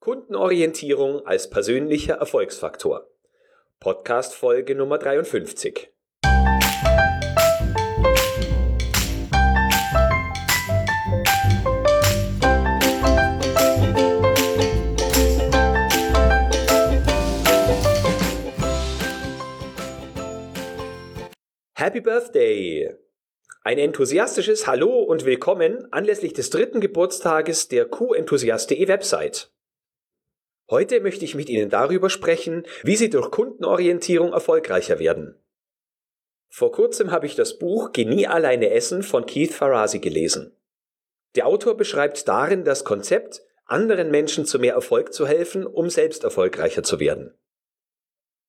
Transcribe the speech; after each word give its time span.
Kundenorientierung 0.00 1.26
als 1.26 1.50
persönlicher 1.50 2.14
Erfolgsfaktor. 2.14 3.06
Podcast 3.80 4.34
Folge 4.34 4.74
Nummer 4.74 4.96
53. 4.96 5.90
Happy 21.74 22.00
Birthday! 22.00 22.96
Ein 23.64 23.76
enthusiastisches 23.76 24.66
Hallo 24.66 25.00
und 25.02 25.26
Willkommen 25.26 25.92
anlässlich 25.92 26.32
des 26.32 26.48
dritten 26.48 26.80
Geburtstages 26.80 27.68
der 27.68 27.84
Q-Enthusiast.de 27.84 28.88
Website. 28.88 29.50
Heute 30.70 31.00
möchte 31.00 31.24
ich 31.24 31.34
mit 31.34 31.48
Ihnen 31.48 31.68
darüber 31.68 32.08
sprechen, 32.10 32.64
wie 32.84 32.94
Sie 32.94 33.10
durch 33.10 33.32
Kundenorientierung 33.32 34.32
erfolgreicher 34.32 35.00
werden. 35.00 35.34
Vor 36.48 36.70
kurzem 36.70 37.10
habe 37.10 37.26
ich 37.26 37.34
das 37.34 37.58
Buch 37.58 37.90
Genie 37.92 38.28
alleine 38.28 38.70
essen 38.70 39.02
von 39.02 39.26
Keith 39.26 39.52
Farazi 39.52 39.98
gelesen. 39.98 40.56
Der 41.34 41.48
Autor 41.48 41.76
beschreibt 41.76 42.28
darin 42.28 42.64
das 42.64 42.84
Konzept, 42.84 43.42
anderen 43.64 44.12
Menschen 44.12 44.46
zu 44.46 44.60
mehr 44.60 44.74
Erfolg 44.74 45.12
zu 45.12 45.26
helfen, 45.26 45.66
um 45.66 45.90
selbst 45.90 46.22
erfolgreicher 46.22 46.84
zu 46.84 47.00
werden. 47.00 47.34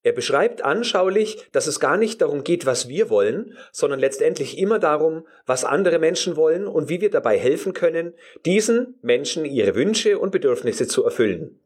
Er 0.04 0.14
beschreibt 0.14 0.64
anschaulich, 0.64 1.48
dass 1.52 1.66
es 1.66 1.80
gar 1.80 1.98
nicht 1.98 2.22
darum 2.22 2.44
geht, 2.44 2.68
was 2.68 2.88
wir 2.88 3.10
wollen, 3.10 3.58
sondern 3.72 4.00
letztendlich 4.00 4.60
immer 4.60 4.78
darum, 4.78 5.28
was 5.48 5.64
andere 5.64 5.98
Menschen 5.98 6.36
wollen 6.36 6.68
und 6.68 6.88
wie 6.90 7.02
wir 7.02 7.10
dabei 7.10 7.38
helfen 7.38 7.74
können, 7.74 8.14
diesen 8.46 9.00
Menschen 9.02 9.44
ihre 9.46 9.74
Wünsche 9.74 10.20
und 10.20 10.32
Bedürfnisse 10.32 10.88
zu 10.88 11.04
erfüllen. 11.04 11.60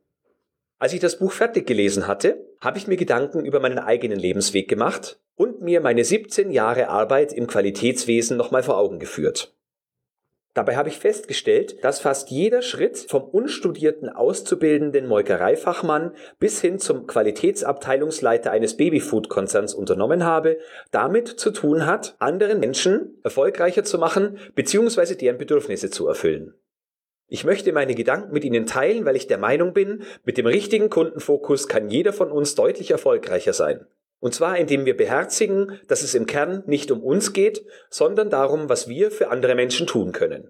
Als 0.78 0.94
ich 0.94 1.00
das 1.00 1.20
Buch 1.20 1.32
fertig 1.32 1.66
gelesen 1.66 2.08
hatte, 2.08 2.46
habe 2.60 2.78
ich 2.78 2.88
mir 2.88 2.98
Gedanken 2.98 3.46
über 3.46 3.60
meinen 3.60 3.80
eigenen 3.80 4.20
Lebensweg 4.20 4.68
gemacht 4.68 5.20
und 5.36 5.62
mir 5.62 5.80
meine 5.80 6.04
17 6.04 6.52
Jahre 6.52 6.90
Arbeit 6.90 7.32
im 7.32 7.48
Qualitätswesen 7.48 8.36
nochmal 8.36 8.64
vor 8.64 8.78
Augen 8.78 9.00
geführt. 9.00 9.56
Dabei 10.54 10.78
habe 10.78 10.88
ich 10.88 11.00
festgestellt, 11.00 11.84
dass 11.84 12.00
fast 12.00 12.30
jeder 12.30 12.62
Schritt 12.62 12.98
vom 13.10 13.24
unstudierten 13.24 14.08
auszubildenden 14.08 15.06
Molkereifachmann 15.06 16.16
bis 16.40 16.62
hin 16.62 16.80
zum 16.80 17.08
Qualitätsabteilungsleiter 17.08 18.52
eines 18.52 18.78
Babyfood-Konzerns 18.78 19.74
unternommen 19.74 20.24
habe, 20.24 20.58
damit 20.92 21.28
zu 21.28 21.52
tun 21.52 21.86
hat, 21.86 22.16
anderen 22.20 22.62
Menschen 22.62 23.20
erfolgreicher 23.24 23.84
zu 23.84 23.98
machen 23.98 24.38
bzw. 24.56 25.16
deren 25.16 25.38
Bedürfnisse 25.38 25.90
zu 25.90 26.08
erfüllen. 26.08 26.54
Ich 27.28 27.44
möchte 27.44 27.74
meine 27.74 27.96
Gedanken 27.96 28.34
mit 28.34 28.44
Ihnen 28.44 28.68
teilen, 28.68 29.06
weil 29.06 29.16
ich 29.16 29.28
der 29.28 29.40
Meinung 29.40 29.74
bin, 29.74 30.04
mit 30.24 30.38
dem 30.38 30.46
richtigen 30.46 30.90
Kundenfokus 30.90 31.68
kann 31.68 31.90
jeder 31.90 32.14
von 32.14 32.32
uns 32.32 32.54
deutlich 32.56 32.92
erfolgreicher 32.92 33.54
sein. 33.54 33.88
Und 34.20 34.34
zwar 34.34 34.58
indem 34.58 34.86
wir 34.86 34.96
beherzigen, 34.96 35.80
dass 35.88 36.04
es 36.04 36.16
im 36.16 36.26
Kern 36.26 36.64
nicht 36.68 36.92
um 36.92 37.04
uns 37.04 37.34
geht, 37.34 37.66
sondern 37.90 38.30
darum, 38.30 38.70
was 38.70 38.88
wir 38.88 39.12
für 39.12 39.30
andere 39.30 39.56
Menschen 39.56 39.88
tun 39.88 40.12
können. 40.12 40.50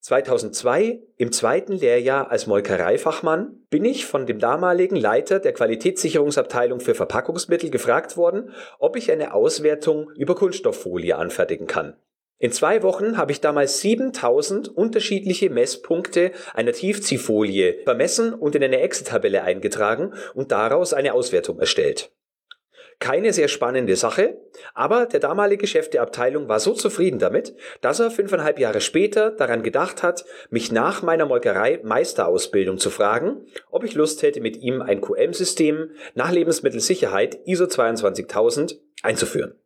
2002, 0.00 1.00
im 1.16 1.32
zweiten 1.32 1.72
Lehrjahr 1.72 2.30
als 2.30 2.46
Molkereifachmann, 2.46 3.66
bin 3.70 3.84
ich 3.84 4.06
von 4.06 4.24
dem 4.24 4.38
damaligen 4.38 4.94
Leiter 4.94 5.40
der 5.40 5.52
Qualitätssicherungsabteilung 5.52 6.78
für 6.78 6.94
Verpackungsmittel 6.94 7.70
gefragt 7.70 8.16
worden, 8.16 8.50
ob 8.78 8.96
ich 8.96 9.10
eine 9.10 9.34
Auswertung 9.34 10.10
über 10.12 10.36
Kunststofffolie 10.36 11.16
anfertigen 11.16 11.66
kann. 11.66 11.96
In 12.38 12.52
zwei 12.52 12.82
Wochen 12.82 13.16
habe 13.16 13.32
ich 13.32 13.40
damals 13.40 13.80
7000 13.80 14.68
unterschiedliche 14.68 15.48
Messpunkte 15.48 16.32
einer 16.52 16.72
Tiefziehfolie 16.72 17.78
vermessen 17.84 18.34
und 18.34 18.54
in 18.54 18.62
eine 18.62 18.80
Excel-Tabelle 18.80 19.42
eingetragen 19.42 20.12
und 20.34 20.52
daraus 20.52 20.92
eine 20.92 21.14
Auswertung 21.14 21.58
erstellt. 21.58 22.12
Keine 22.98 23.32
sehr 23.32 23.48
spannende 23.48 23.96
Sache, 23.96 24.38
aber 24.74 25.04
der 25.06 25.20
damalige 25.20 25.66
Chef 25.66 25.90
der 25.90 26.02
Abteilung 26.02 26.48
war 26.48 26.60
so 26.60 26.72
zufrieden 26.72 27.18
damit, 27.18 27.54
dass 27.82 28.00
er 28.00 28.10
fünfeinhalb 28.10 28.58
Jahre 28.58 28.80
später 28.80 29.30
daran 29.30 29.62
gedacht 29.62 30.02
hat, 30.02 30.24
mich 30.48 30.72
nach 30.72 31.02
meiner 31.02 31.26
Molkerei 31.26 31.80
Meisterausbildung 31.84 32.78
zu 32.78 32.88
fragen, 32.88 33.46
ob 33.70 33.84
ich 33.84 33.94
Lust 33.94 34.22
hätte, 34.22 34.40
mit 34.40 34.58
ihm 34.58 34.80
ein 34.80 35.02
QM-System 35.02 35.90
nach 36.14 36.32
Lebensmittelsicherheit 36.32 37.38
ISO 37.46 37.66
22000 37.66 38.80
einzuführen. 39.02 39.58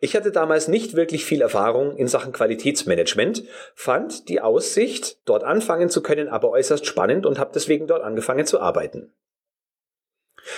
Ich 0.00 0.14
hatte 0.14 0.30
damals 0.30 0.68
nicht 0.68 0.94
wirklich 0.94 1.24
viel 1.24 1.42
Erfahrung 1.42 1.96
in 1.96 2.08
Sachen 2.08 2.32
Qualitätsmanagement, 2.32 3.44
fand 3.74 4.28
die 4.28 4.40
Aussicht, 4.40 5.18
dort 5.24 5.44
anfangen 5.44 5.88
zu 5.88 6.02
können, 6.02 6.28
aber 6.28 6.50
äußerst 6.50 6.86
spannend 6.86 7.26
und 7.26 7.38
habe 7.38 7.52
deswegen 7.54 7.86
dort 7.86 8.02
angefangen 8.02 8.46
zu 8.46 8.60
arbeiten. 8.60 9.12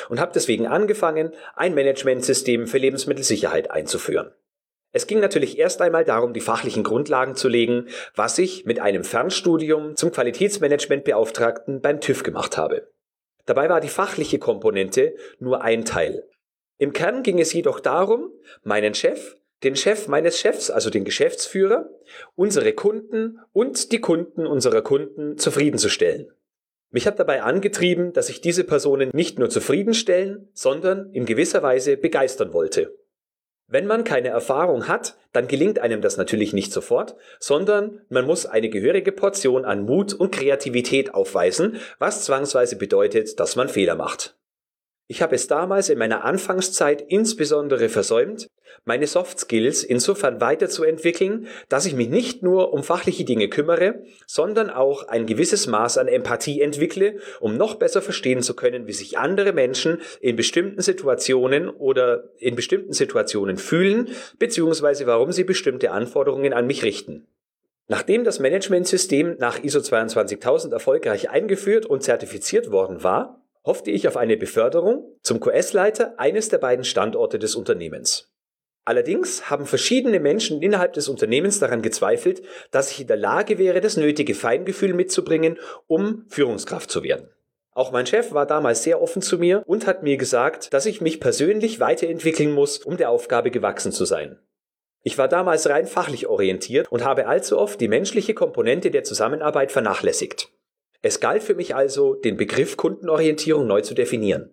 Und 0.08 0.20
habe 0.20 0.32
deswegen 0.34 0.66
angefangen, 0.66 1.32
ein 1.54 1.74
Managementsystem 1.74 2.66
für 2.66 2.78
Lebensmittelsicherheit 2.78 3.70
einzuführen. 3.70 4.32
Es 4.90 5.06
ging 5.06 5.20
natürlich 5.20 5.58
erst 5.58 5.82
einmal 5.82 6.04
darum, 6.04 6.32
die 6.32 6.40
fachlichen 6.40 6.82
Grundlagen 6.82 7.34
zu 7.36 7.48
legen, 7.48 7.88
was 8.14 8.38
ich 8.38 8.64
mit 8.64 8.80
einem 8.80 9.04
Fernstudium 9.04 9.96
zum 9.96 10.12
Qualitätsmanagementbeauftragten 10.12 11.80
beim 11.80 12.00
TÜV 12.00 12.22
gemacht 12.22 12.56
habe. 12.56 12.90
Dabei 13.44 13.68
war 13.68 13.80
die 13.80 13.88
fachliche 13.88 14.38
Komponente 14.38 15.14
nur 15.38 15.62
ein 15.62 15.84
Teil. 15.84 16.24
Im 16.78 16.92
Kern 16.92 17.22
ging 17.22 17.40
es 17.40 17.52
jedoch 17.52 17.80
darum, 17.80 18.30
meinen 18.62 18.94
Chef, 18.94 19.36
den 19.64 19.74
Chef 19.74 20.06
meines 20.06 20.38
Chefs, 20.38 20.70
also 20.70 20.90
den 20.90 21.04
Geschäftsführer, 21.04 21.90
unsere 22.36 22.72
Kunden 22.72 23.40
und 23.52 23.90
die 23.90 24.00
Kunden 24.00 24.46
unserer 24.46 24.82
Kunden 24.82 25.36
zufriedenzustellen. 25.36 26.32
Mich 26.90 27.06
hat 27.06 27.18
dabei 27.18 27.42
angetrieben, 27.42 28.12
dass 28.12 28.30
ich 28.30 28.40
diese 28.40 28.64
Personen 28.64 29.10
nicht 29.12 29.38
nur 29.38 29.50
zufriedenstellen, 29.50 30.48
sondern 30.54 31.12
in 31.12 31.26
gewisser 31.26 31.62
Weise 31.62 31.96
begeistern 31.96 32.52
wollte. 32.52 32.94
Wenn 33.66 33.86
man 33.86 34.04
keine 34.04 34.28
Erfahrung 34.28 34.88
hat, 34.88 35.18
dann 35.32 35.48
gelingt 35.48 35.78
einem 35.80 36.00
das 36.00 36.16
natürlich 36.16 36.54
nicht 36.54 36.72
sofort, 36.72 37.16
sondern 37.38 38.00
man 38.08 38.24
muss 38.24 38.46
eine 38.46 38.70
gehörige 38.70 39.12
Portion 39.12 39.66
an 39.66 39.82
Mut 39.82 40.14
und 40.14 40.30
Kreativität 40.30 41.12
aufweisen, 41.12 41.76
was 41.98 42.24
zwangsweise 42.24 42.76
bedeutet, 42.76 43.38
dass 43.38 43.56
man 43.56 43.68
Fehler 43.68 43.94
macht. 43.94 44.37
Ich 45.10 45.22
habe 45.22 45.34
es 45.34 45.46
damals 45.46 45.88
in 45.88 45.98
meiner 45.98 46.22
Anfangszeit 46.24 47.02
insbesondere 47.08 47.88
versäumt, 47.88 48.50
meine 48.84 49.06
Soft 49.06 49.40
Skills 49.40 49.82
insofern 49.82 50.42
weiterzuentwickeln, 50.42 51.46
dass 51.70 51.86
ich 51.86 51.94
mich 51.94 52.10
nicht 52.10 52.42
nur 52.42 52.74
um 52.74 52.82
fachliche 52.84 53.24
Dinge 53.24 53.48
kümmere, 53.48 54.02
sondern 54.26 54.68
auch 54.68 55.08
ein 55.08 55.24
gewisses 55.24 55.66
Maß 55.66 55.96
an 55.96 56.08
Empathie 56.08 56.60
entwickle, 56.60 57.20
um 57.40 57.56
noch 57.56 57.76
besser 57.76 58.02
verstehen 58.02 58.42
zu 58.42 58.54
können, 58.54 58.86
wie 58.86 58.92
sich 58.92 59.16
andere 59.16 59.54
Menschen 59.54 60.02
in 60.20 60.36
bestimmten 60.36 60.82
Situationen 60.82 61.70
oder 61.70 62.24
in 62.36 62.54
bestimmten 62.54 62.92
Situationen 62.92 63.56
fühlen, 63.56 64.10
beziehungsweise 64.38 65.06
warum 65.06 65.32
sie 65.32 65.44
bestimmte 65.44 65.90
Anforderungen 65.90 66.52
an 66.52 66.66
mich 66.66 66.82
richten. 66.82 67.26
Nachdem 67.86 68.24
das 68.24 68.40
Managementsystem 68.40 69.36
nach 69.38 69.64
ISO 69.64 69.80
22000 69.80 70.74
erfolgreich 70.74 71.30
eingeführt 71.30 71.86
und 71.86 72.02
zertifiziert 72.02 72.70
worden 72.70 73.02
war, 73.02 73.42
hoffte 73.68 73.90
ich 73.90 74.08
auf 74.08 74.16
eine 74.16 74.38
Beförderung 74.38 75.04
zum 75.22 75.40
QS-Leiter 75.40 76.14
eines 76.18 76.48
der 76.48 76.56
beiden 76.56 76.86
Standorte 76.86 77.38
des 77.38 77.54
Unternehmens. 77.54 78.32
Allerdings 78.86 79.50
haben 79.50 79.66
verschiedene 79.66 80.20
Menschen 80.20 80.62
innerhalb 80.62 80.94
des 80.94 81.10
Unternehmens 81.10 81.58
daran 81.58 81.82
gezweifelt, 81.82 82.40
dass 82.70 82.90
ich 82.90 83.02
in 83.02 83.08
der 83.08 83.18
Lage 83.18 83.58
wäre, 83.58 83.82
das 83.82 83.98
nötige 83.98 84.34
Feingefühl 84.34 84.94
mitzubringen, 84.94 85.58
um 85.86 86.24
Führungskraft 86.28 86.90
zu 86.90 87.02
werden. 87.02 87.28
Auch 87.72 87.92
mein 87.92 88.06
Chef 88.06 88.32
war 88.32 88.46
damals 88.46 88.84
sehr 88.84 89.02
offen 89.02 89.20
zu 89.20 89.36
mir 89.36 89.62
und 89.66 89.86
hat 89.86 90.02
mir 90.02 90.16
gesagt, 90.16 90.72
dass 90.72 90.86
ich 90.86 91.02
mich 91.02 91.20
persönlich 91.20 91.78
weiterentwickeln 91.78 92.52
muss, 92.52 92.78
um 92.78 92.96
der 92.96 93.10
Aufgabe 93.10 93.50
gewachsen 93.50 93.92
zu 93.92 94.06
sein. 94.06 94.38
Ich 95.02 95.18
war 95.18 95.28
damals 95.28 95.68
rein 95.68 95.86
fachlich 95.86 96.26
orientiert 96.26 96.90
und 96.90 97.04
habe 97.04 97.26
allzu 97.26 97.58
oft 97.58 97.78
die 97.82 97.88
menschliche 97.88 98.32
Komponente 98.32 98.90
der 98.90 99.04
Zusammenarbeit 99.04 99.72
vernachlässigt. 99.72 100.48
Es 101.00 101.20
galt 101.20 101.42
für 101.42 101.54
mich 101.54 101.74
also, 101.74 102.14
den 102.14 102.36
Begriff 102.36 102.76
Kundenorientierung 102.76 103.66
neu 103.66 103.82
zu 103.82 103.94
definieren. 103.94 104.52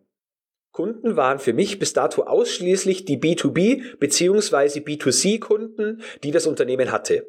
Kunden 0.72 1.16
waren 1.16 1.40
für 1.40 1.54
mich 1.54 1.80
bis 1.80 1.94
dato 1.94 2.24
ausschließlich 2.24 3.06
die 3.06 3.18
B2B 3.18 3.98
bzw. 3.98 4.80
B2C 4.82 5.40
Kunden, 5.40 6.02
die 6.24 6.32
das 6.32 6.48
Unternehmen 6.48 6.92
hatte. 6.92 7.26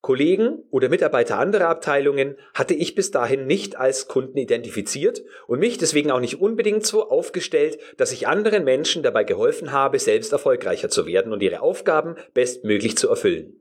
Kollegen 0.00 0.64
oder 0.70 0.88
Mitarbeiter 0.88 1.38
anderer 1.38 1.68
Abteilungen 1.68 2.38
hatte 2.54 2.72
ich 2.72 2.94
bis 2.94 3.10
dahin 3.10 3.46
nicht 3.46 3.76
als 3.76 4.08
Kunden 4.08 4.38
identifiziert 4.38 5.22
und 5.48 5.58
mich 5.58 5.76
deswegen 5.76 6.10
auch 6.10 6.20
nicht 6.20 6.40
unbedingt 6.40 6.86
so 6.86 7.10
aufgestellt, 7.10 7.78
dass 7.96 8.12
ich 8.12 8.28
anderen 8.28 8.64
Menschen 8.64 9.02
dabei 9.02 9.24
geholfen 9.24 9.72
habe, 9.72 9.98
selbst 9.98 10.32
erfolgreicher 10.32 10.88
zu 10.88 11.04
werden 11.04 11.32
und 11.32 11.42
ihre 11.42 11.60
Aufgaben 11.60 12.14
bestmöglich 12.32 12.96
zu 12.96 13.08
erfüllen. 13.08 13.60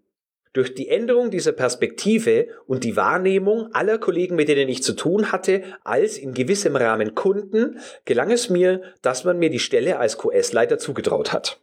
Durch 0.58 0.74
die 0.74 0.90
Änderung 0.90 1.30
dieser 1.30 1.52
Perspektive 1.52 2.48
und 2.66 2.84
die 2.84 2.96
Wahrnehmung 2.96 3.70
aller 3.74 4.00
Kollegen, 4.00 4.36
mit 4.36 4.48
denen 4.48 4.68
ich 4.70 4.82
zu 4.82 4.94
tun 4.94 5.32
hatte, 5.32 5.62
als 5.84 6.18
in 6.18 6.34
gewissem 6.34 6.76
Rahmen 6.76 7.14
Kunden, 7.14 7.80
gelang 8.06 8.32
es 8.32 8.50
mir, 8.50 8.82
dass 9.04 9.24
man 9.24 9.38
mir 9.38 9.52
die 9.52 9.60
Stelle 9.60 10.00
als 10.00 10.18
QS-Leiter 10.18 10.80
zugetraut 10.80 11.32
hat. 11.32 11.62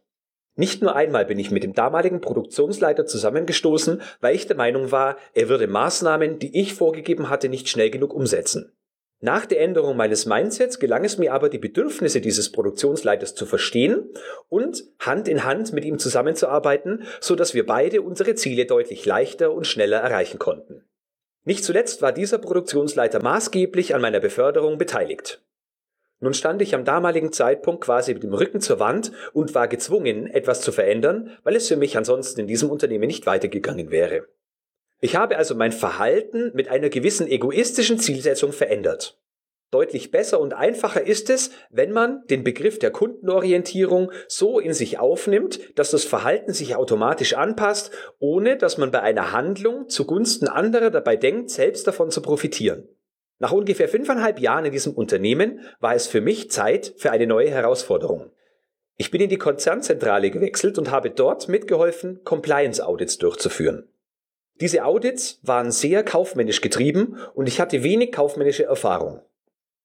Nicht 0.54 0.80
nur 0.80 0.94
einmal 0.94 1.24
bin 1.24 1.40
ich 1.40 1.50
mit 1.50 1.64
dem 1.64 1.72
damaligen 1.72 2.20
Produktionsleiter 2.20 3.04
zusammengestoßen, 3.04 4.00
weil 4.20 4.36
ich 4.36 4.46
der 4.46 4.56
Meinung 4.56 4.92
war, 4.92 5.16
er 5.32 5.48
würde 5.48 5.66
Maßnahmen, 5.66 6.38
die 6.38 6.56
ich 6.56 6.74
vorgegeben 6.74 7.28
hatte, 7.28 7.48
nicht 7.48 7.68
schnell 7.68 7.90
genug 7.90 8.14
umsetzen. 8.14 8.73
Nach 9.20 9.46
der 9.46 9.60
Änderung 9.60 9.96
meines 9.96 10.26
Mindsets 10.26 10.78
gelang 10.78 11.04
es 11.04 11.16
mir 11.18 11.32
aber, 11.32 11.48
die 11.48 11.58
Bedürfnisse 11.58 12.20
dieses 12.20 12.52
Produktionsleiters 12.52 13.34
zu 13.34 13.46
verstehen 13.46 14.10
und 14.48 14.84
Hand 14.98 15.28
in 15.28 15.44
Hand 15.44 15.72
mit 15.72 15.84
ihm 15.84 15.98
zusammenzuarbeiten, 15.98 17.04
so 17.20 17.34
dass 17.34 17.54
wir 17.54 17.64
beide 17.64 18.02
unsere 18.02 18.34
Ziele 18.34 18.66
deutlich 18.66 19.06
leichter 19.06 19.52
und 19.52 19.66
schneller 19.66 19.98
erreichen 19.98 20.38
konnten. 20.38 20.84
Nicht 21.44 21.64
zuletzt 21.64 22.02
war 22.02 22.12
dieser 22.12 22.38
Produktionsleiter 22.38 23.22
maßgeblich 23.22 23.94
an 23.94 24.00
meiner 24.00 24.20
Beförderung 24.20 24.78
beteiligt. 24.78 25.42
Nun 26.20 26.32
stand 26.32 26.62
ich 26.62 26.74
am 26.74 26.84
damaligen 26.84 27.32
Zeitpunkt 27.32 27.84
quasi 27.84 28.14
mit 28.14 28.22
dem 28.22 28.32
Rücken 28.32 28.60
zur 28.60 28.80
Wand 28.80 29.12
und 29.34 29.54
war 29.54 29.68
gezwungen, 29.68 30.26
etwas 30.26 30.62
zu 30.62 30.72
verändern, 30.72 31.36
weil 31.42 31.56
es 31.56 31.68
für 31.68 31.76
mich 31.76 31.98
ansonsten 31.98 32.40
in 32.40 32.46
diesem 32.46 32.70
Unternehmen 32.70 33.06
nicht 33.06 33.26
weitergegangen 33.26 33.90
wäre. 33.90 34.26
Ich 35.00 35.16
habe 35.16 35.36
also 35.36 35.54
mein 35.54 35.72
Verhalten 35.72 36.50
mit 36.54 36.68
einer 36.68 36.88
gewissen 36.88 37.26
egoistischen 37.26 37.98
Zielsetzung 37.98 38.52
verändert. 38.52 39.18
Deutlich 39.70 40.12
besser 40.12 40.38
und 40.38 40.54
einfacher 40.54 41.04
ist 41.04 41.30
es, 41.30 41.50
wenn 41.68 41.90
man 41.90 42.24
den 42.30 42.44
Begriff 42.44 42.78
der 42.78 42.92
Kundenorientierung 42.92 44.12
so 44.28 44.60
in 44.60 44.72
sich 44.72 45.00
aufnimmt, 45.00 45.58
dass 45.76 45.90
das 45.90 46.04
Verhalten 46.04 46.52
sich 46.52 46.76
automatisch 46.76 47.34
anpasst, 47.34 47.90
ohne 48.20 48.56
dass 48.56 48.78
man 48.78 48.92
bei 48.92 49.00
einer 49.00 49.32
Handlung 49.32 49.88
zugunsten 49.88 50.46
anderer 50.46 50.90
dabei 50.90 51.16
denkt, 51.16 51.50
selbst 51.50 51.88
davon 51.88 52.12
zu 52.12 52.22
profitieren. 52.22 52.88
Nach 53.40 53.50
ungefähr 53.50 53.88
fünfeinhalb 53.88 54.38
Jahren 54.38 54.66
in 54.66 54.72
diesem 54.72 54.94
Unternehmen 54.94 55.60
war 55.80 55.96
es 55.96 56.06
für 56.06 56.20
mich 56.20 56.52
Zeit 56.52 56.94
für 56.96 57.10
eine 57.10 57.26
neue 57.26 57.50
Herausforderung. 57.50 58.30
Ich 58.96 59.10
bin 59.10 59.20
in 59.20 59.28
die 59.28 59.38
Konzernzentrale 59.38 60.30
gewechselt 60.30 60.78
und 60.78 60.92
habe 60.92 61.10
dort 61.10 61.48
mitgeholfen, 61.48 62.22
Compliance 62.22 62.86
Audits 62.86 63.18
durchzuführen. 63.18 63.88
Diese 64.60 64.84
Audits 64.84 65.40
waren 65.42 65.72
sehr 65.72 66.04
kaufmännisch 66.04 66.60
getrieben 66.60 67.18
und 67.34 67.48
ich 67.48 67.60
hatte 67.60 67.82
wenig 67.82 68.12
kaufmännische 68.12 68.64
Erfahrung. 68.64 69.20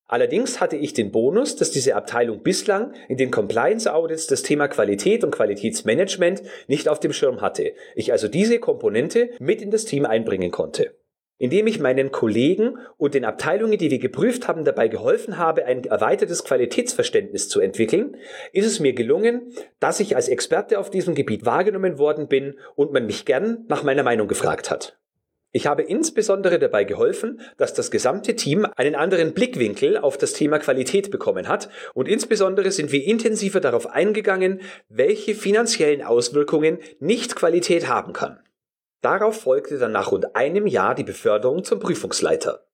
Allerdings 0.05 0.59
hatte 0.59 0.75
ich 0.75 0.93
den 0.93 1.11
Bonus, 1.11 1.55
dass 1.55 1.71
diese 1.71 1.95
Abteilung 1.95 2.41
bislang 2.41 2.93
in 3.07 3.17
den 3.17 3.29
Compliance 3.29 3.91
Audits 3.91 4.27
das 4.27 4.41
Thema 4.41 4.67
Qualität 4.67 5.23
und 5.23 5.31
Qualitätsmanagement 5.31 6.41
nicht 6.67 6.89
auf 6.89 6.99
dem 6.99 7.13
Schirm 7.13 7.41
hatte. 7.41 7.73
Ich 7.95 8.11
also 8.11 8.27
diese 8.27 8.59
Komponente 8.59 9.29
mit 9.39 9.61
in 9.61 9.69
das 9.71 9.85
Team 9.85 10.05
einbringen 10.05 10.51
konnte 10.51 10.98
indem 11.39 11.65
ich 11.65 11.79
meinen 11.79 12.11
Kollegen 12.11 12.77
und 12.97 13.15
den 13.15 13.25
Abteilungen, 13.25 13.79
die 13.79 13.89
wir 13.89 13.97
geprüft 13.97 14.47
haben, 14.47 14.65
dabei 14.65 14.87
geholfen 14.87 15.39
habe, 15.39 15.65
ein 15.65 15.83
erweitertes 15.85 16.43
Qualitätsverständnis 16.43 17.49
zu 17.49 17.59
entwickeln, 17.59 18.17
ist 18.51 18.67
es 18.67 18.79
mir 18.79 18.93
gelungen, 18.93 19.53
dass 19.79 19.99
ich 19.99 20.15
als 20.15 20.29
Experte 20.29 20.77
auf 20.77 20.91
diesem 20.91 21.15
Gebiet 21.15 21.45
wahrgenommen 21.45 21.97
worden 21.97 22.27
bin 22.27 22.55
und 22.75 22.93
man 22.93 23.07
mich 23.07 23.25
gern 23.25 23.65
nach 23.67 23.81
meiner 23.81 24.03
Meinung 24.03 24.27
gefragt 24.27 24.69
hat. 24.69 24.99
Ich 25.51 25.65
habe 25.65 25.81
insbesondere 25.81 26.59
dabei 26.59 26.83
geholfen, 26.83 27.41
dass 27.57 27.73
das 27.73 27.89
gesamte 27.89 28.35
Team 28.35 28.67
einen 28.75 28.93
anderen 28.93 29.33
Blickwinkel 29.33 29.97
auf 29.97 30.15
das 30.15 30.33
Thema 30.33 30.59
Qualität 30.59 31.09
bekommen 31.09 31.47
hat 31.47 31.69
und 31.95 32.07
insbesondere 32.07 32.69
sind 32.69 32.91
wir 32.91 33.03
intensiver 33.03 33.59
darauf 33.59 33.87
eingegangen, 33.87 34.61
welche 34.89 35.33
finanziellen 35.33 36.03
Auswirkungen 36.03 36.77
Nicht-Qualität 36.99 37.87
haben 37.87 38.13
kann. 38.13 38.39
Darauf 39.01 39.41
folgte 39.41 39.77
dann 39.77 39.91
nach 39.91 40.11
rund 40.11 40.35
einem 40.35 40.67
Jahr 40.67 40.95
die 40.95 41.03
Beförderung 41.03 41.63
zum 41.63 41.79
Prüfungsleiter. 41.79 42.65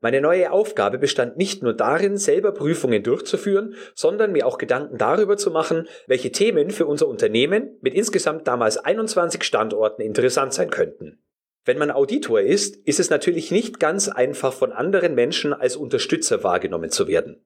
Meine 0.00 0.20
neue 0.20 0.52
Aufgabe 0.52 0.98
bestand 0.98 1.38
nicht 1.38 1.62
nur 1.62 1.72
darin, 1.72 2.18
selber 2.18 2.52
Prüfungen 2.52 3.02
durchzuführen, 3.02 3.74
sondern 3.94 4.32
mir 4.32 4.46
auch 4.46 4.58
Gedanken 4.58 4.98
darüber 4.98 5.38
zu 5.38 5.50
machen, 5.50 5.88
welche 6.06 6.30
Themen 6.30 6.70
für 6.70 6.84
unser 6.84 7.08
Unternehmen 7.08 7.78
mit 7.80 7.94
insgesamt 7.94 8.46
damals 8.46 8.76
21 8.76 9.42
Standorten 9.42 10.02
interessant 10.02 10.52
sein 10.52 10.68
könnten. 10.68 11.22
Wenn 11.64 11.78
man 11.78 11.90
Auditor 11.90 12.42
ist, 12.42 12.76
ist 12.76 13.00
es 13.00 13.08
natürlich 13.08 13.50
nicht 13.50 13.80
ganz 13.80 14.08
einfach 14.08 14.52
von 14.52 14.72
anderen 14.72 15.14
Menschen 15.14 15.54
als 15.54 15.76
Unterstützer 15.76 16.44
wahrgenommen 16.44 16.90
zu 16.90 17.08
werden. 17.08 17.42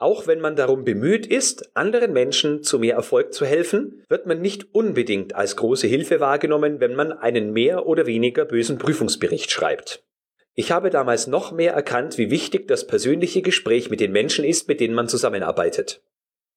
Auch 0.00 0.28
wenn 0.28 0.40
man 0.40 0.54
darum 0.54 0.84
bemüht 0.84 1.26
ist, 1.26 1.76
anderen 1.76 2.12
Menschen 2.12 2.62
zu 2.62 2.78
mehr 2.78 2.94
Erfolg 2.94 3.34
zu 3.34 3.44
helfen, 3.44 4.04
wird 4.08 4.26
man 4.26 4.40
nicht 4.40 4.72
unbedingt 4.72 5.34
als 5.34 5.56
große 5.56 5.88
Hilfe 5.88 6.20
wahrgenommen, 6.20 6.78
wenn 6.78 6.94
man 6.94 7.12
einen 7.12 7.52
mehr 7.52 7.86
oder 7.86 8.06
weniger 8.06 8.44
bösen 8.44 8.78
Prüfungsbericht 8.78 9.50
schreibt. 9.50 10.04
Ich 10.54 10.70
habe 10.70 10.90
damals 10.90 11.26
noch 11.26 11.50
mehr 11.50 11.72
erkannt, 11.72 12.16
wie 12.16 12.30
wichtig 12.30 12.68
das 12.68 12.86
persönliche 12.86 13.42
Gespräch 13.42 13.90
mit 13.90 13.98
den 13.98 14.12
Menschen 14.12 14.44
ist, 14.44 14.68
mit 14.68 14.78
denen 14.78 14.94
man 14.94 15.08
zusammenarbeitet. 15.08 16.00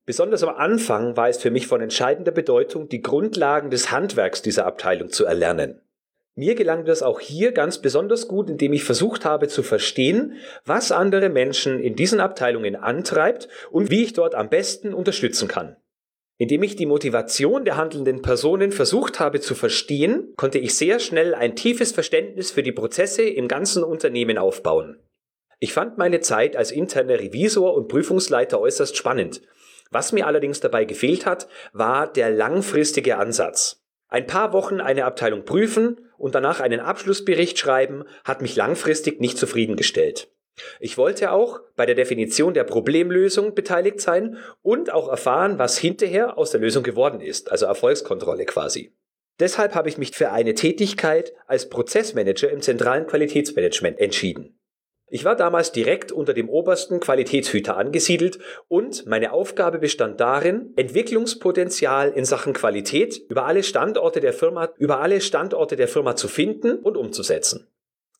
Besonders 0.05 0.43
am 0.43 0.55
Anfang 0.55 1.17
war 1.17 1.29
es 1.29 1.37
für 1.37 1.51
mich 1.51 1.67
von 1.67 1.81
entscheidender 1.81 2.31
Bedeutung, 2.31 2.89
die 2.89 3.01
Grundlagen 3.01 3.69
des 3.71 3.91
Handwerks 3.91 4.41
dieser 4.41 4.65
Abteilung 4.65 5.09
zu 5.09 5.25
erlernen. 5.25 5.81
Mir 6.41 6.55
gelang 6.55 6.85
das 6.85 7.03
auch 7.03 7.19
hier 7.19 7.51
ganz 7.51 7.77
besonders 7.83 8.27
gut, 8.27 8.49
indem 8.49 8.73
ich 8.73 8.83
versucht 8.83 9.25
habe 9.25 9.47
zu 9.47 9.61
verstehen, 9.61 10.37
was 10.65 10.91
andere 10.91 11.29
Menschen 11.29 11.79
in 11.79 11.95
diesen 11.95 12.19
Abteilungen 12.19 12.75
antreibt 12.75 13.47
und 13.69 13.91
wie 13.91 14.01
ich 14.01 14.13
dort 14.13 14.33
am 14.33 14.49
besten 14.49 14.95
unterstützen 14.95 15.47
kann. 15.47 15.75
Indem 16.39 16.63
ich 16.63 16.75
die 16.75 16.87
Motivation 16.87 17.63
der 17.63 17.77
handelnden 17.77 18.23
Personen 18.23 18.71
versucht 18.71 19.19
habe 19.19 19.39
zu 19.39 19.53
verstehen, 19.53 20.33
konnte 20.35 20.57
ich 20.57 20.73
sehr 20.73 20.97
schnell 20.97 21.35
ein 21.35 21.55
tiefes 21.55 21.91
Verständnis 21.91 22.49
für 22.49 22.63
die 22.63 22.71
Prozesse 22.71 23.21
im 23.21 23.47
ganzen 23.47 23.83
Unternehmen 23.83 24.39
aufbauen. 24.39 24.97
Ich 25.59 25.73
fand 25.73 25.99
meine 25.99 26.21
Zeit 26.21 26.57
als 26.57 26.71
interner 26.71 27.19
Revisor 27.19 27.75
und 27.75 27.87
Prüfungsleiter 27.87 28.59
äußerst 28.59 28.97
spannend. 28.97 29.43
Was 29.91 30.11
mir 30.11 30.25
allerdings 30.25 30.59
dabei 30.59 30.85
gefehlt 30.85 31.27
hat, 31.27 31.47
war 31.71 32.11
der 32.11 32.31
langfristige 32.31 33.17
Ansatz. 33.17 33.80
Ein 34.11 34.27
paar 34.27 34.51
Wochen 34.51 34.81
eine 34.81 35.05
Abteilung 35.05 35.45
prüfen 35.45 36.09
und 36.17 36.35
danach 36.35 36.59
einen 36.59 36.81
Abschlussbericht 36.81 37.57
schreiben, 37.57 38.03
hat 38.25 38.41
mich 38.41 38.57
langfristig 38.57 39.21
nicht 39.21 39.37
zufriedengestellt. 39.37 40.29
Ich 40.81 40.97
wollte 40.97 41.31
auch 41.31 41.61
bei 41.77 41.85
der 41.85 41.95
Definition 41.95 42.53
der 42.53 42.65
Problemlösung 42.65 43.55
beteiligt 43.55 44.01
sein 44.01 44.37
und 44.61 44.91
auch 44.91 45.07
erfahren, 45.07 45.59
was 45.59 45.77
hinterher 45.77 46.37
aus 46.37 46.51
der 46.51 46.59
Lösung 46.59 46.83
geworden 46.83 47.21
ist, 47.21 47.49
also 47.49 47.65
Erfolgskontrolle 47.65 48.43
quasi. 48.45 48.93
Deshalb 49.39 49.75
habe 49.75 49.87
ich 49.87 49.97
mich 49.97 50.11
für 50.11 50.31
eine 50.31 50.55
Tätigkeit 50.55 51.33
als 51.47 51.69
Prozessmanager 51.69 52.51
im 52.51 52.61
zentralen 52.61 53.07
Qualitätsmanagement 53.07 53.97
entschieden. 53.97 54.59
Ich 55.13 55.25
war 55.25 55.35
damals 55.35 55.73
direkt 55.73 56.13
unter 56.13 56.33
dem 56.33 56.47
obersten 56.47 57.01
Qualitätshüter 57.01 57.75
angesiedelt 57.75 58.39
und 58.69 59.05
meine 59.07 59.33
Aufgabe 59.33 59.77
bestand 59.77 60.21
darin, 60.21 60.71
Entwicklungspotenzial 60.77 62.11
in 62.11 62.23
Sachen 62.23 62.53
Qualität 62.53 63.21
über 63.27 63.45
alle 63.45 63.63
Standorte 63.63 64.21
der 64.21 64.31
Firma, 64.31 64.69
über 64.77 65.01
alle 65.01 65.19
Standorte 65.19 65.75
der 65.75 65.89
Firma 65.89 66.15
zu 66.15 66.29
finden 66.29 66.77
und 66.77 66.95
umzusetzen. 66.95 67.67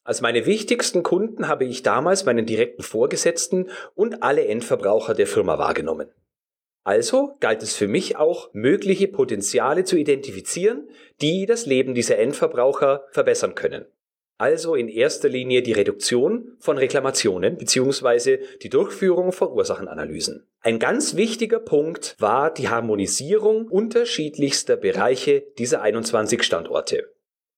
Als 0.04 0.20
meine 0.20 0.46
wichtigsten 0.46 1.02
Kunden 1.02 1.48
habe 1.48 1.64
ich 1.64 1.82
damals 1.82 2.26
meinen 2.26 2.46
direkten 2.46 2.84
Vorgesetzten 2.84 3.70
und 3.96 4.22
alle 4.22 4.46
Endverbraucher 4.46 5.14
der 5.14 5.28
Firma 5.28 5.58
wahrgenommen. 5.58 6.10
Also 6.84 7.38
galt 7.40 7.64
es 7.64 7.74
für 7.74 7.88
mich 7.88 8.18
auch, 8.18 8.50
mögliche 8.52 9.08
Potenziale 9.08 9.86
zu 9.86 9.96
identifizieren, 9.96 10.90
die 11.22 11.46
das 11.46 11.66
Leben 11.66 11.94
dieser 11.94 12.18
Endverbraucher 12.18 13.06
verbessern 13.12 13.56
können 13.56 13.86
also 14.42 14.74
in 14.74 14.90
erster 14.90 15.30
Linie 15.30 15.62
die 15.62 15.72
Reduktion 15.72 16.58
von 16.60 16.80
Reklamationen 16.80 17.58
bzw. 17.58 18.40
die 18.64 18.70
Durchführung 18.70 19.32
von 19.32 19.50
Ursachenanalysen. 19.50 20.48
Ein 20.62 20.80
ganz 20.80 21.16
wichtiger 21.16 21.60
Punkt 21.60 22.16
war 22.18 22.52
die 22.52 22.68
Harmonisierung 22.68 23.68
unterschiedlichster 23.68 24.78
Bereiche 24.78 25.44
dieser 25.60 25.84
21 25.84 26.42
Standorte. 26.42 27.14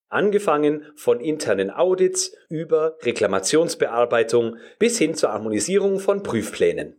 Angefangen 0.10 0.86
von 0.96 1.22
internen 1.22 1.72
Audits 1.72 2.36
über 2.50 2.98
Reklamationsbearbeitung 3.02 4.58
bis 4.78 4.98
hin 4.98 5.16
zur 5.16 5.32
Harmonisierung 5.32 6.00
von 6.00 6.22
Prüfplänen. 6.22 6.98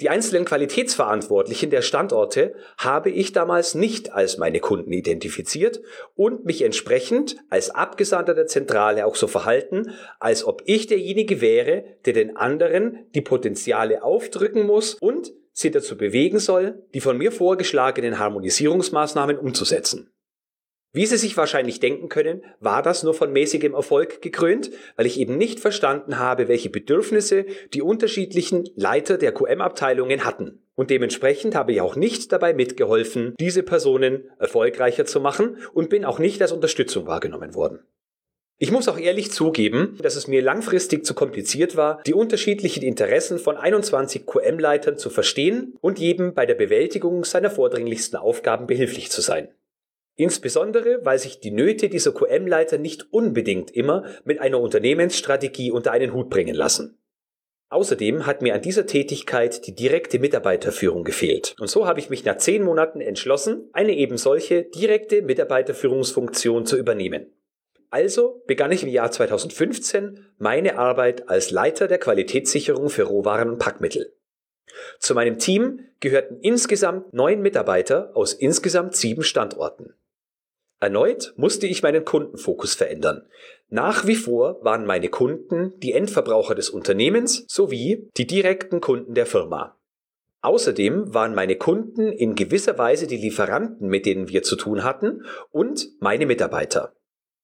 Die 0.00 0.08
einzelnen 0.08 0.44
Qualitätsverantwortlichen 0.44 1.70
der 1.70 1.82
Standorte 1.82 2.54
habe 2.76 3.10
ich 3.10 3.32
damals 3.32 3.74
nicht 3.74 4.12
als 4.12 4.38
meine 4.38 4.58
Kunden 4.58 4.92
identifiziert 4.92 5.80
und 6.16 6.44
mich 6.44 6.62
entsprechend 6.62 7.36
als 7.50 7.70
Abgesandter 7.70 8.34
der 8.34 8.46
Zentrale 8.46 9.06
auch 9.06 9.14
so 9.14 9.28
verhalten, 9.28 9.92
als 10.18 10.44
ob 10.44 10.62
ich 10.64 10.86
derjenige 10.86 11.40
wäre, 11.40 11.84
der 12.04 12.14
den 12.14 12.36
anderen 12.36 13.06
die 13.14 13.20
Potenziale 13.20 14.02
aufdrücken 14.02 14.66
muss 14.66 14.94
und 14.94 15.32
sie 15.52 15.70
dazu 15.70 15.96
bewegen 15.96 16.38
soll, 16.38 16.82
die 16.94 17.00
von 17.00 17.18
mir 17.18 17.30
vorgeschlagenen 17.30 18.18
Harmonisierungsmaßnahmen 18.18 19.38
umzusetzen. 19.38 20.11
Wie 20.94 21.06
Sie 21.06 21.16
sich 21.16 21.38
wahrscheinlich 21.38 21.80
denken 21.80 22.10
können, 22.10 22.42
war 22.60 22.82
das 22.82 23.02
nur 23.02 23.14
von 23.14 23.32
mäßigem 23.32 23.72
Erfolg 23.72 24.20
gekrönt, 24.20 24.70
weil 24.96 25.06
ich 25.06 25.18
eben 25.18 25.38
nicht 25.38 25.58
verstanden 25.58 26.18
habe, 26.18 26.48
welche 26.48 26.68
Bedürfnisse 26.68 27.46
die 27.72 27.80
unterschiedlichen 27.80 28.68
Leiter 28.76 29.16
der 29.16 29.32
QM-Abteilungen 29.32 30.26
hatten. 30.26 30.62
Und 30.74 30.90
dementsprechend 30.90 31.54
habe 31.54 31.72
ich 31.72 31.80
auch 31.80 31.96
nicht 31.96 32.30
dabei 32.30 32.52
mitgeholfen, 32.52 33.34
diese 33.40 33.62
Personen 33.62 34.30
erfolgreicher 34.38 35.06
zu 35.06 35.18
machen 35.18 35.56
und 35.72 35.88
bin 35.88 36.04
auch 36.04 36.18
nicht 36.18 36.42
als 36.42 36.52
Unterstützung 36.52 37.06
wahrgenommen 37.06 37.54
worden. 37.54 37.78
Ich 38.58 38.70
muss 38.70 38.86
auch 38.86 38.98
ehrlich 38.98 39.32
zugeben, 39.32 39.96
dass 40.02 40.14
es 40.14 40.28
mir 40.28 40.42
langfristig 40.42 41.06
zu 41.06 41.14
kompliziert 41.14 41.74
war, 41.74 42.02
die 42.06 42.14
unterschiedlichen 42.14 42.82
Interessen 42.82 43.38
von 43.38 43.56
21 43.56 44.26
QM-Leitern 44.26 44.98
zu 44.98 45.08
verstehen 45.08 45.74
und 45.80 45.98
jedem 45.98 46.34
bei 46.34 46.44
der 46.44 46.54
Bewältigung 46.54 47.24
seiner 47.24 47.50
vordringlichsten 47.50 48.18
Aufgaben 48.18 48.66
behilflich 48.66 49.10
zu 49.10 49.22
sein. 49.22 49.48
Insbesondere, 50.16 51.04
weil 51.04 51.18
sich 51.18 51.40
die 51.40 51.50
Nöte 51.50 51.88
dieser 51.88 52.12
QM-Leiter 52.12 52.78
nicht 52.78 53.12
unbedingt 53.12 53.70
immer 53.70 54.04
mit 54.24 54.40
einer 54.40 54.60
Unternehmensstrategie 54.60 55.70
unter 55.70 55.92
einen 55.92 56.12
Hut 56.12 56.28
bringen 56.28 56.54
lassen. 56.54 56.98
Außerdem 57.70 58.26
hat 58.26 58.42
mir 58.42 58.54
an 58.54 58.60
dieser 58.60 58.84
Tätigkeit 58.84 59.66
die 59.66 59.74
direkte 59.74 60.18
Mitarbeiterführung 60.18 61.04
gefehlt. 61.04 61.54
Und 61.58 61.68
so 61.68 61.86
habe 61.86 62.00
ich 62.00 62.10
mich 62.10 62.22
nach 62.22 62.36
zehn 62.36 62.62
Monaten 62.62 63.00
entschlossen, 63.00 63.70
eine 63.72 63.96
eben 63.96 64.18
solche 64.18 64.64
direkte 64.64 65.22
Mitarbeiterführungsfunktion 65.22 66.66
zu 66.66 66.76
übernehmen. 66.76 67.32
Also 67.88 68.42
begann 68.46 68.72
ich 68.72 68.82
im 68.82 68.90
Jahr 68.90 69.10
2015 69.10 70.26
meine 70.36 70.76
Arbeit 70.78 71.30
als 71.30 71.50
Leiter 71.50 71.88
der 71.88 71.98
Qualitätssicherung 71.98 72.90
für 72.90 73.04
Rohwaren 73.04 73.48
und 73.48 73.58
Packmittel. 73.58 74.14
Zu 74.98 75.14
meinem 75.14 75.38
Team 75.38 75.80
gehörten 76.00 76.38
insgesamt 76.40 77.14
neun 77.14 77.40
Mitarbeiter 77.40 78.10
aus 78.14 78.34
insgesamt 78.34 78.96
sieben 78.96 79.22
Standorten. 79.22 79.94
Erneut 80.82 81.32
musste 81.36 81.68
ich 81.68 81.84
meinen 81.84 82.04
Kundenfokus 82.04 82.74
verändern. 82.74 83.28
Nach 83.68 84.04
wie 84.04 84.16
vor 84.16 84.58
waren 84.64 84.84
meine 84.84 85.10
Kunden 85.10 85.78
die 85.78 85.92
Endverbraucher 85.92 86.56
des 86.56 86.70
Unternehmens 86.70 87.44
sowie 87.46 88.10
die 88.16 88.26
direkten 88.26 88.80
Kunden 88.80 89.14
der 89.14 89.26
Firma. 89.26 89.78
Außerdem 90.40 91.14
waren 91.14 91.36
meine 91.36 91.54
Kunden 91.54 92.10
in 92.10 92.34
gewisser 92.34 92.78
Weise 92.78 93.06
die 93.06 93.16
Lieferanten, 93.16 93.86
mit 93.86 94.06
denen 94.06 94.28
wir 94.28 94.42
zu 94.42 94.56
tun 94.56 94.82
hatten, 94.82 95.24
und 95.52 95.86
meine 96.00 96.26
Mitarbeiter. 96.26 96.96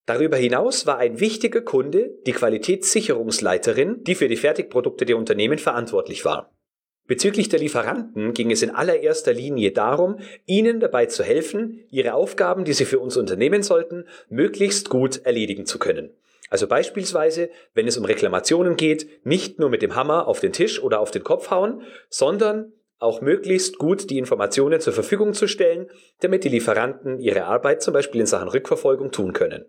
Darüber 0.04 0.36
hinaus 0.36 0.88
war 0.88 0.98
ein 0.98 1.20
wichtiger 1.20 1.60
Kunde 1.60 2.18
die 2.26 2.32
Qualitätssicherungsleiterin, 2.32 4.02
die 4.02 4.16
für 4.16 4.26
die 4.26 4.36
Fertigprodukte 4.36 5.06
der 5.06 5.16
Unternehmen 5.16 5.58
verantwortlich 5.58 6.24
war. 6.24 6.57
Bezüglich 7.08 7.48
der 7.48 7.58
Lieferanten 7.58 8.34
ging 8.34 8.50
es 8.50 8.62
in 8.62 8.68
allererster 8.68 9.32
Linie 9.32 9.72
darum, 9.72 10.18
ihnen 10.44 10.78
dabei 10.78 11.06
zu 11.06 11.24
helfen, 11.24 11.80
ihre 11.90 12.12
Aufgaben, 12.12 12.66
die 12.66 12.74
sie 12.74 12.84
für 12.84 12.98
uns 12.98 13.16
unternehmen 13.16 13.62
sollten, 13.62 14.04
möglichst 14.28 14.90
gut 14.90 15.24
erledigen 15.24 15.64
zu 15.64 15.78
können. 15.78 16.10
Also 16.50 16.66
beispielsweise, 16.66 17.48
wenn 17.72 17.88
es 17.88 17.96
um 17.96 18.04
Reklamationen 18.04 18.76
geht, 18.76 19.24
nicht 19.24 19.58
nur 19.58 19.70
mit 19.70 19.80
dem 19.80 19.94
Hammer 19.94 20.28
auf 20.28 20.40
den 20.40 20.52
Tisch 20.52 20.82
oder 20.82 21.00
auf 21.00 21.10
den 21.10 21.24
Kopf 21.24 21.50
hauen, 21.50 21.80
sondern 22.10 22.74
auch 22.98 23.22
möglichst 23.22 23.78
gut 23.78 24.10
die 24.10 24.18
Informationen 24.18 24.78
zur 24.80 24.92
Verfügung 24.92 25.32
zu 25.32 25.46
stellen, 25.46 25.88
damit 26.20 26.44
die 26.44 26.50
Lieferanten 26.50 27.20
ihre 27.20 27.44
Arbeit 27.44 27.80
zum 27.80 27.94
Beispiel 27.94 28.20
in 28.20 28.26
Sachen 28.26 28.48
Rückverfolgung 28.48 29.12
tun 29.12 29.32
können. 29.32 29.64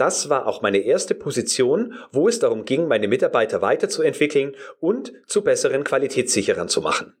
Das 0.00 0.30
war 0.30 0.46
auch 0.46 0.62
meine 0.62 0.78
erste 0.78 1.14
Position, 1.14 1.92
wo 2.10 2.26
es 2.26 2.38
darum 2.38 2.64
ging, 2.64 2.88
meine 2.88 3.06
Mitarbeiter 3.06 3.60
weiterzuentwickeln 3.60 4.56
und 4.80 5.12
zu 5.26 5.44
besseren 5.44 5.84
Qualitätssicherern 5.84 6.68
zu 6.68 6.80
machen. 6.80 7.14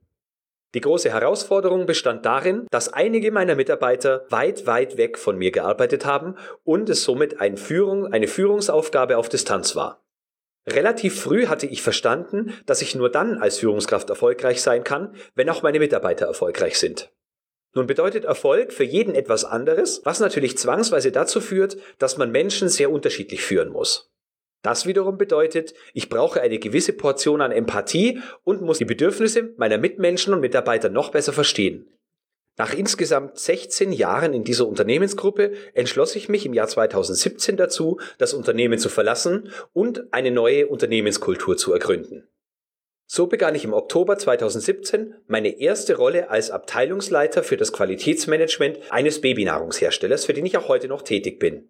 Die 0.72 0.80
große 0.80 1.12
Herausforderung 1.12 1.84
bestand 1.84 2.24
darin, 2.24 2.66
dass 2.70 2.90
einige 2.90 3.32
meiner 3.32 3.54
Mitarbeiter 3.54 4.24
weit, 4.30 4.66
weit 4.66 4.96
weg 4.96 5.18
von 5.18 5.36
mir 5.36 5.50
gearbeitet 5.50 6.06
haben 6.06 6.36
und 6.64 6.88
es 6.88 7.04
somit 7.04 7.38
eine, 7.38 7.58
Führung, 7.58 8.06
eine 8.14 8.28
Führungsaufgabe 8.28 9.18
auf 9.18 9.28
Distanz 9.28 9.76
war. 9.76 10.02
Relativ 10.66 11.20
früh 11.20 11.48
hatte 11.48 11.66
ich 11.66 11.82
verstanden, 11.82 12.54
dass 12.64 12.80
ich 12.80 12.94
nur 12.94 13.10
dann 13.10 13.36
als 13.42 13.58
Führungskraft 13.58 14.08
erfolgreich 14.08 14.62
sein 14.62 14.84
kann, 14.84 15.14
wenn 15.34 15.50
auch 15.50 15.62
meine 15.62 15.80
Mitarbeiter 15.80 16.24
erfolgreich 16.24 16.78
sind. 16.78 17.10
Nun 17.74 17.86
bedeutet 17.86 18.24
Erfolg 18.24 18.72
für 18.72 18.84
jeden 18.84 19.14
etwas 19.14 19.44
anderes, 19.44 20.02
was 20.04 20.20
natürlich 20.20 20.58
zwangsweise 20.58 21.12
dazu 21.12 21.40
führt, 21.40 21.76
dass 21.98 22.16
man 22.16 22.32
Menschen 22.32 22.68
sehr 22.68 22.90
unterschiedlich 22.90 23.42
führen 23.42 23.70
muss. 23.70 24.10
Das 24.62 24.86
wiederum 24.86 25.16
bedeutet, 25.16 25.72
ich 25.94 26.08
brauche 26.08 26.40
eine 26.40 26.58
gewisse 26.58 26.92
Portion 26.92 27.40
an 27.40 27.52
Empathie 27.52 28.20
und 28.44 28.60
muss 28.60 28.78
die 28.78 28.84
Bedürfnisse 28.84 29.54
meiner 29.56 29.78
Mitmenschen 29.78 30.34
und 30.34 30.40
Mitarbeiter 30.40 30.90
noch 30.90 31.10
besser 31.10 31.32
verstehen. 31.32 31.88
Nach 32.58 32.74
insgesamt 32.74 33.38
16 33.38 33.92
Jahren 33.92 34.34
in 34.34 34.44
dieser 34.44 34.68
Unternehmensgruppe 34.68 35.52
entschloss 35.72 36.14
ich 36.14 36.28
mich 36.28 36.44
im 36.44 36.52
Jahr 36.52 36.68
2017 36.68 37.56
dazu, 37.56 38.00
das 38.18 38.34
Unternehmen 38.34 38.78
zu 38.78 38.90
verlassen 38.90 39.50
und 39.72 40.12
eine 40.12 40.30
neue 40.30 40.66
Unternehmenskultur 40.66 41.56
zu 41.56 41.72
ergründen. 41.72 42.28
So 43.12 43.26
begann 43.26 43.56
ich 43.56 43.64
im 43.64 43.72
Oktober 43.72 44.18
2017 44.18 45.16
meine 45.26 45.58
erste 45.58 45.96
Rolle 45.96 46.30
als 46.30 46.52
Abteilungsleiter 46.52 47.42
für 47.42 47.56
das 47.56 47.72
Qualitätsmanagement 47.72 48.78
eines 48.90 49.20
Babynahrungsherstellers, 49.20 50.26
für 50.26 50.32
den 50.32 50.46
ich 50.46 50.56
auch 50.56 50.68
heute 50.68 50.86
noch 50.86 51.02
tätig 51.02 51.40
bin. 51.40 51.68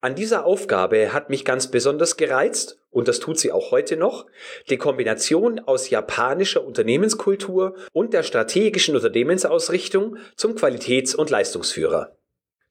An 0.00 0.14
dieser 0.14 0.46
Aufgabe 0.46 1.12
hat 1.12 1.30
mich 1.30 1.44
ganz 1.44 1.68
besonders 1.68 2.16
gereizt, 2.16 2.78
und 2.90 3.08
das 3.08 3.18
tut 3.18 3.40
sie 3.40 3.50
auch 3.50 3.72
heute 3.72 3.96
noch, 3.96 4.26
die 4.70 4.76
Kombination 4.76 5.58
aus 5.58 5.90
japanischer 5.90 6.64
Unternehmenskultur 6.64 7.74
und 7.92 8.14
der 8.14 8.22
strategischen 8.22 8.94
Unternehmensausrichtung 8.94 10.18
zum 10.36 10.54
Qualitäts- 10.54 11.16
und 11.16 11.28
Leistungsführer. 11.28 12.16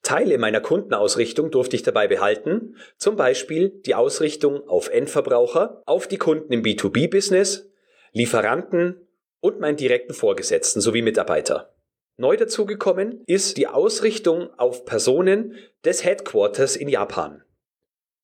Teile 0.02 0.38
meiner 0.38 0.62
Kundenausrichtung 0.62 1.52
durfte 1.52 1.76
ich 1.76 1.84
dabei 1.84 2.08
behalten, 2.08 2.78
zum 2.98 3.18
Beispiel 3.18 3.82
die 3.86 3.96
Ausrichtung 3.96 4.66
auf 4.66 4.88
Endverbraucher, 4.88 5.84
auf 5.86 6.08
die 6.08 6.18
Kunden 6.18 6.54
im 6.54 6.64
B2B-Business, 6.64 7.71
Lieferanten 8.14 9.08
und 9.40 9.60
meinen 9.60 9.78
direkten 9.78 10.14
Vorgesetzten 10.14 10.82
sowie 10.82 11.02
Mitarbeiter. 11.02 11.74
Neu 12.18 12.36
dazugekommen 12.38 13.24
ist 13.26 13.58
die 13.58 13.68
Ausrichtung 13.68 14.50
auf 14.58 14.86
Personen 14.86 15.56
des 15.86 16.04
Headquarters 16.04 16.76
in 16.76 16.90
Japan. 16.90 17.44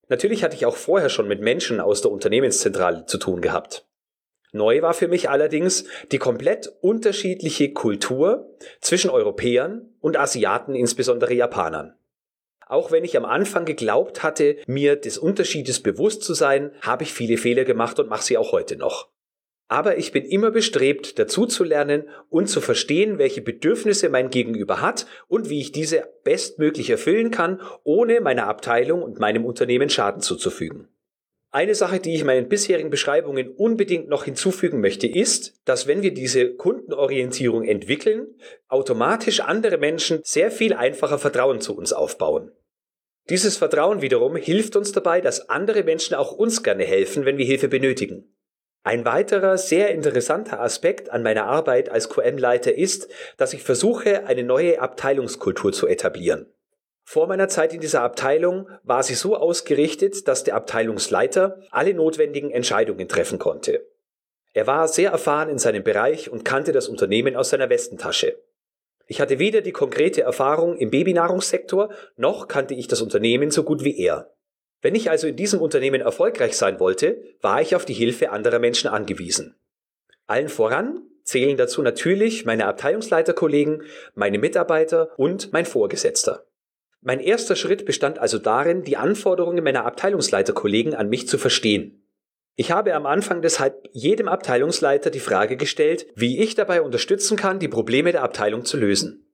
Natürlich 0.10 0.44
hatte 0.44 0.56
ich 0.56 0.66
auch 0.66 0.76
vorher 0.76 1.10
schon 1.10 1.28
mit 1.28 1.42
Menschen 1.42 1.80
aus 1.80 2.02
der 2.02 2.12
Unternehmenszentrale 2.12 3.06
zu 3.06 3.18
tun 3.18 3.42
gehabt. 3.42 3.88
Neu 4.52 4.82
war 4.82 4.94
für 4.94 5.08
mich 5.08 5.30
allerdings 5.30 5.86
die 6.12 6.18
komplett 6.18 6.72
unterschiedliche 6.82 7.74
Kultur 7.74 8.58
zwischen 8.82 9.10
Europäern 9.10 9.94
und 10.00 10.18
Asiaten, 10.18 10.76
insbesondere 10.76 11.34
Japanern. 11.34 11.96
Auch 12.66 12.92
wenn 12.92 13.06
ich 13.06 13.16
am 13.16 13.26
Anfang 13.26 13.66
geglaubt 13.66 14.24
hatte, 14.24 14.58
mir 14.68 14.98
des 14.98 15.18
Unterschiedes 15.18 15.82
bewusst 15.82 16.24
zu 16.24 16.34
sein, 16.34 16.72
habe 16.82 17.04
ich 17.04 17.14
viele 17.14 17.38
Fehler 17.38 17.64
gemacht 17.64 18.00
und 18.00 18.10
mache 18.10 18.24
sie 18.24 18.38
auch 18.38 18.52
heute 18.52 18.76
noch. 18.76 19.10
Aber 19.70 19.98
ich 19.98 20.14
bin 20.14 20.24
immer 20.24 20.52
bestrebt, 20.52 21.20
dazuzulernen 21.20 22.08
und 22.30 22.48
zu 22.48 22.62
verstehen, 22.62 23.18
welche 23.18 23.42
Bedürfnisse 23.42 24.08
mein 24.08 24.30
Gegenüber 24.30 24.82
hat 24.82 25.08
und 25.28 25.50
wie 25.50 25.60
ich 25.60 25.74
diese 25.74 26.04
bestmöglich 26.24 26.90
erfüllen 26.90 27.32
kann, 27.32 27.62
ohne 27.84 28.22
meiner 28.22 28.48
Abteilung 28.48 29.04
und 29.04 29.20
meinem 29.20 29.46
Unternehmen 29.46 29.90
Schaden 29.90 30.22
zuzufügen. 30.22 30.88
Eine 31.50 31.76
Sache, 31.76 32.00
die 32.00 32.14
ich 32.14 32.24
meinen 32.24 32.50
bisherigen 32.50 32.90
Beschreibungen 32.90 33.50
unbedingt 33.50 34.10
noch 34.10 34.26
hinzufügen 34.26 34.80
möchte, 34.80 35.08
ist, 35.08 35.54
dass 35.66 35.88
wenn 35.88 36.02
wir 36.02 36.14
diese 36.14 36.54
Kundenorientierung 36.54 37.64
entwickeln, 37.64 38.36
automatisch 38.68 39.40
andere 39.40 39.78
Menschen 39.78 40.20
sehr 40.24 40.52
viel 40.52 40.74
einfacher 40.74 41.20
Vertrauen 41.20 41.60
zu 41.60 41.76
uns 41.76 41.94
aufbauen. 41.94 42.52
Dieses 43.30 43.58
Vertrauen 43.58 44.02
wiederum 44.02 44.36
hilft 44.36 44.76
uns 44.76 44.92
dabei, 44.92 45.20
dass 45.20 45.50
andere 45.50 45.84
Menschen 45.84 46.16
auch 46.16 46.32
uns 46.32 46.64
gerne 46.64 46.86
helfen, 46.86 47.26
wenn 47.26 47.38
wir 47.38 47.46
Hilfe 47.46 47.68
benötigen. 47.68 48.37
Ein 48.84 49.06
weiterer 49.06 49.58
sehr 49.58 49.90
interessanter 49.90 50.62
Aspekt 50.62 51.10
an 51.10 51.24
meiner 51.24 51.46
Arbeit 51.46 51.90
als 51.90 52.10
QM-Leiter 52.10 52.74
ist, 52.74 53.10
dass 53.36 53.54
ich 53.54 53.64
versuche, 53.64 54.26
eine 54.28 54.44
neue 54.44 54.82
Abteilungskultur 54.82 55.74
zu 55.74 55.88
etablieren. 55.88 56.48
Vor 57.04 57.28
meiner 57.28 57.48
Zeit 57.48 57.74
in 57.74 57.80
dieser 57.80 58.02
Abteilung 58.02 58.70
war 58.84 59.02
sie 59.02 59.16
so 59.16 59.38
ausgerichtet, 59.38 60.28
dass 60.28 60.44
der 60.44 60.56
Abteilungsleiter 60.56 61.62
alle 61.72 61.94
notwendigen 61.94 62.52
Entscheidungen 62.52 63.08
treffen 63.08 63.40
konnte. 63.40 63.86
Er 64.54 64.68
war 64.68 64.88
sehr 64.88 65.12
erfahren 65.12 65.50
in 65.50 65.58
seinem 65.58 65.84
Bereich 65.84 66.30
und 66.30 66.44
kannte 66.44 66.72
das 66.72 66.90
Unternehmen 66.90 67.36
aus 67.36 67.52
seiner 67.52 67.70
Westentasche. 67.70 68.38
Ich 69.06 69.22
hatte 69.22 69.40
weder 69.40 69.62
die 69.62 69.72
konkrete 69.72 70.22
Erfahrung 70.22 70.78
im 70.78 70.90
Babynahrungssektor, 70.90 71.92
noch 72.18 72.48
kannte 72.48 72.74
ich 72.74 72.88
das 72.88 73.02
Unternehmen 73.02 73.52
so 73.52 73.64
gut 73.64 73.84
wie 73.84 73.98
er. 73.98 74.34
Wenn 74.82 74.96
ich 74.96 75.10
also 75.10 75.28
in 75.28 75.36
diesem 75.36 75.60
Unternehmen 75.60 76.02
erfolgreich 76.02 76.56
sein 76.56 76.80
wollte, 76.80 77.22
war 77.42 77.62
ich 77.62 77.76
auf 77.76 77.86
die 77.86 77.94
Hilfe 77.94 78.32
anderer 78.32 78.60
Menschen 78.60 78.90
angewiesen. 78.90 79.56
Allen 80.28 80.50
voran 80.50 81.02
zählen 81.24 81.58
dazu 81.58 81.82
natürlich 81.82 82.46
meine 82.46 82.68
Abteilungsleiterkollegen, 82.68 83.84
meine 84.14 84.38
Mitarbeiter 84.38 85.12
und 85.18 85.52
mein 85.52 85.66
Vorgesetzter. 85.66 86.46
Mein 87.02 87.20
erster 87.20 87.56
Schritt 87.56 87.86
bestand 87.86 88.20
also 88.20 88.38
darin, 88.38 88.84
die 88.84 88.98
Anforderungen 88.98 89.64
meiner 89.64 89.86
Abteilungsleiterkollegen 89.86 90.94
an 90.94 91.10
mich 91.10 91.28
zu 91.28 91.38
verstehen. 91.38 92.04
Ich 92.56 92.72
habe 92.72 92.96
am 92.96 93.06
Anfang 93.06 93.42
deshalb 93.42 93.88
jedem 93.94 94.28
Abteilungsleiter 94.28 95.12
die 95.12 95.20
Frage 95.20 95.58
gestellt, 95.58 96.08
wie 96.16 96.40
ich 96.42 96.56
dabei 96.56 96.82
unterstützen 96.82 97.38
kann, 97.38 97.60
die 97.60 97.68
Probleme 97.68 98.12
der 98.12 98.24
Abteilung 98.24 98.66
zu 98.66 98.78
lösen. 98.78 99.27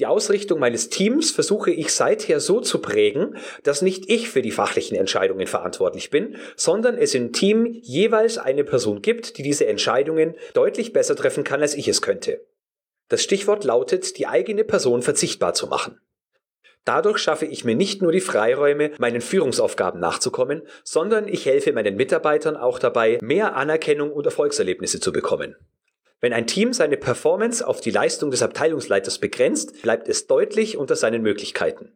Die 0.00 0.06
Ausrichtung 0.06 0.58
meines 0.58 0.88
Teams 0.88 1.30
versuche 1.30 1.70
ich 1.70 1.92
seither 1.92 2.40
so 2.40 2.62
zu 2.62 2.78
prägen, 2.78 3.36
dass 3.64 3.82
nicht 3.82 4.08
ich 4.08 4.30
für 4.30 4.40
die 4.40 4.50
fachlichen 4.50 4.96
Entscheidungen 4.96 5.46
verantwortlich 5.46 6.08
bin, 6.08 6.36
sondern 6.56 6.96
es 6.96 7.14
im 7.14 7.34
Team 7.34 7.66
jeweils 7.66 8.38
eine 8.38 8.64
Person 8.64 9.02
gibt, 9.02 9.36
die 9.36 9.42
diese 9.42 9.66
Entscheidungen 9.66 10.36
deutlich 10.54 10.94
besser 10.94 11.16
treffen 11.16 11.44
kann, 11.44 11.60
als 11.60 11.74
ich 11.74 11.86
es 11.86 12.00
könnte. 12.00 12.40
Das 13.10 13.22
Stichwort 13.22 13.62
lautet, 13.64 14.16
die 14.16 14.26
eigene 14.26 14.64
Person 14.64 15.02
verzichtbar 15.02 15.52
zu 15.52 15.66
machen. 15.66 16.00
Dadurch 16.86 17.18
schaffe 17.18 17.44
ich 17.44 17.66
mir 17.66 17.74
nicht 17.74 18.00
nur 18.00 18.10
die 18.10 18.22
Freiräume, 18.22 18.92
meinen 18.96 19.20
Führungsaufgaben 19.20 20.00
nachzukommen, 20.00 20.62
sondern 20.82 21.28
ich 21.28 21.44
helfe 21.44 21.74
meinen 21.74 21.96
Mitarbeitern 21.96 22.56
auch 22.56 22.78
dabei, 22.78 23.18
mehr 23.20 23.54
Anerkennung 23.54 24.12
und 24.12 24.24
Erfolgserlebnisse 24.24 24.98
zu 24.98 25.12
bekommen. 25.12 25.56
Wenn 26.20 26.32
ein 26.34 26.46
Team 26.46 26.72
seine 26.72 26.98
Performance 26.98 27.66
auf 27.66 27.80
die 27.80 27.90
Leistung 27.90 28.30
des 28.30 28.42
Abteilungsleiters 28.42 29.18
begrenzt, 29.18 29.80
bleibt 29.82 30.08
es 30.08 30.26
deutlich 30.26 30.76
unter 30.76 30.94
seinen 30.94 31.22
Möglichkeiten. 31.22 31.92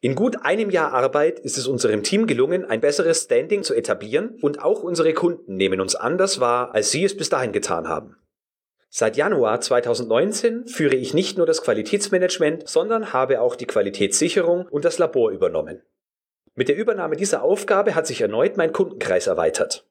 In 0.00 0.14
gut 0.14 0.36
einem 0.42 0.70
Jahr 0.70 0.92
Arbeit 0.92 1.40
ist 1.40 1.58
es 1.58 1.66
unserem 1.66 2.02
Team 2.02 2.26
gelungen, 2.26 2.64
ein 2.64 2.80
besseres 2.80 3.24
Standing 3.24 3.62
zu 3.62 3.74
etablieren 3.74 4.38
und 4.42 4.62
auch 4.62 4.82
unsere 4.82 5.12
Kunden 5.12 5.56
nehmen 5.56 5.80
uns 5.80 5.94
anders 5.94 6.40
wahr, 6.40 6.74
als 6.74 6.90
sie 6.90 7.04
es 7.04 7.16
bis 7.16 7.30
dahin 7.30 7.52
getan 7.52 7.88
haben. 7.88 8.16
Seit 8.90 9.16
Januar 9.16 9.60
2019 9.60 10.66
führe 10.66 10.94
ich 10.94 11.14
nicht 11.14 11.36
nur 11.36 11.46
das 11.46 11.62
Qualitätsmanagement, 11.62 12.68
sondern 12.68 13.12
habe 13.12 13.40
auch 13.40 13.54
die 13.54 13.66
Qualitätssicherung 13.66 14.66
und 14.70 14.84
das 14.84 14.98
Labor 14.98 15.30
übernommen. 15.30 15.82
Mit 16.54 16.68
der 16.68 16.76
Übernahme 16.76 17.16
dieser 17.16 17.42
Aufgabe 17.42 17.94
hat 17.94 18.06
sich 18.06 18.20
erneut 18.20 18.56
mein 18.56 18.72
Kundenkreis 18.72 19.26
erweitert. 19.26 19.86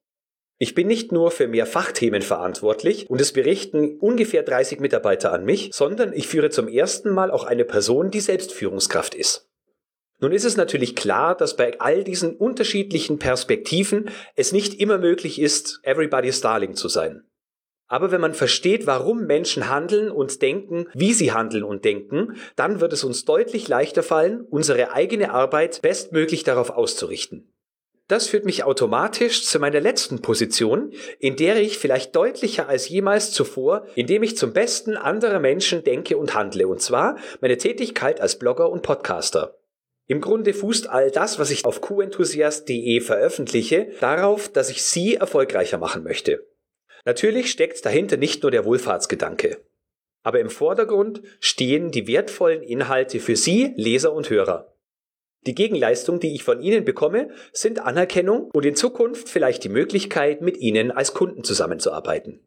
Ich 0.59 0.73
bin 0.73 0.87
nicht 0.87 1.11
nur 1.11 1.29
für 1.29 1.47
mehr 1.47 1.67
Fachthemen 1.67 2.23
verantwortlich 2.23 3.07
und 3.09 3.21
es 3.21 3.31
berichten 3.31 3.99
ungefähr 3.99 4.41
30 4.41 4.79
Mitarbeiter 4.79 5.31
an 5.31 5.45
mich, 5.45 5.69
sondern 5.71 6.13
ich 6.13 6.27
führe 6.27 6.49
zum 6.49 6.67
ersten 6.67 7.11
Mal 7.11 7.29
auch 7.29 7.43
eine 7.43 7.63
Person, 7.63 8.09
die 8.09 8.21
selbst 8.21 8.51
Führungskraft 8.53 9.13
ist. 9.13 9.47
Nun 10.19 10.31
ist 10.31 10.45
es 10.45 10.57
natürlich 10.57 10.95
klar, 10.95 11.37
dass 11.37 11.55
bei 11.55 11.79
all 11.79 12.03
diesen 12.03 12.35
unterschiedlichen 12.35 13.19
Perspektiven 13.19 14.09
es 14.35 14.51
nicht 14.51 14.79
immer 14.79 14.97
möglich 14.97 15.39
ist, 15.39 15.79
everybody's 15.83 16.41
darling 16.41 16.73
zu 16.73 16.87
sein. 16.87 17.23
Aber 17.85 18.11
wenn 18.11 18.19
man 18.19 18.33
versteht, 18.33 18.87
warum 18.87 19.25
Menschen 19.27 19.69
handeln 19.69 20.09
und 20.09 20.41
denken, 20.41 20.87
wie 20.93 21.13
sie 21.13 21.33
handeln 21.33 21.63
und 21.63 21.85
denken, 21.85 22.35
dann 22.55 22.81
wird 22.81 22.93
es 22.93 23.03
uns 23.03 23.25
deutlich 23.25 23.67
leichter 23.67 24.01
fallen, 24.01 24.41
unsere 24.41 24.91
eigene 24.91 25.31
Arbeit 25.31 25.83
bestmöglich 25.83 26.43
darauf 26.43 26.71
auszurichten. 26.71 27.53
Das 28.07 28.27
führt 28.27 28.45
mich 28.45 28.63
automatisch 28.63 29.45
zu 29.45 29.59
meiner 29.59 29.81
letzten 29.81 30.21
Position, 30.21 30.93
in 31.19 31.35
der 31.35 31.57
ich 31.57 31.77
vielleicht 31.77 32.15
deutlicher 32.15 32.69
als 32.69 32.87
jemals 32.87 33.31
zuvor, 33.31 33.85
indem 33.95 34.23
ich 34.23 34.37
zum 34.37 34.53
Besten 34.53 34.95
anderer 34.95 35.39
Menschen 35.39 35.83
denke 35.83 36.15
und 36.15 36.33
handle, 36.33 36.69
und 36.69 36.81
zwar 36.81 37.17
meine 37.41 37.57
Tätigkeit 37.57 38.21
als 38.21 38.39
Blogger 38.39 38.69
und 38.69 38.81
Podcaster. 38.81 39.57
Im 40.09 40.21
Grunde 40.21 40.53
fußt 40.53 40.87
all 40.87 41.11
das, 41.11 41.37
was 41.37 41.51
ich 41.51 41.65
auf 41.65 41.81
qenthusiast.de 41.81 43.01
veröffentliche, 43.01 43.91
darauf, 43.99 44.47
dass 44.47 44.69
ich 44.69 44.83
Sie 44.83 45.15
erfolgreicher 45.15 45.77
machen 45.77 46.03
möchte. 46.03 46.47
Natürlich 47.03 47.51
steckt 47.51 47.85
dahinter 47.85 48.15
nicht 48.15 48.41
nur 48.41 48.51
der 48.51 48.63
Wohlfahrtsgedanke. 48.63 49.57
Aber 50.23 50.39
im 50.39 50.49
Vordergrund 50.49 51.21
stehen 51.41 51.91
die 51.91 52.07
wertvollen 52.07 52.63
Inhalte 52.63 53.19
für 53.19 53.35
Sie, 53.35 53.73
Leser 53.75 54.13
und 54.13 54.29
Hörer. 54.29 54.76
Die 55.47 55.55
Gegenleistung, 55.55 56.19
die 56.19 56.35
ich 56.35 56.43
von 56.43 56.61
Ihnen 56.61 56.83
bekomme, 56.83 57.29
sind 57.53 57.79
Anerkennung 57.79 58.51
und 58.51 58.65
in 58.65 58.75
Zukunft 58.75 59.29
vielleicht 59.29 59.63
die 59.63 59.69
Möglichkeit, 59.69 60.41
mit 60.41 60.57
Ihnen 60.57 60.91
als 60.91 61.13
Kunden 61.13 61.45
zusammenzuarbeiten. 61.45 62.45